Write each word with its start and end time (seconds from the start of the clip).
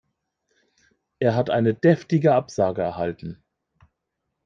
Er 1.19 1.35
hat 1.35 1.51
eine 1.51 1.75
deftige 1.75 2.33
Absage 2.33 2.81
erhalten. 2.81 3.43